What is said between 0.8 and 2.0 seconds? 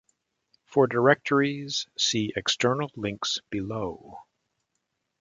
directories,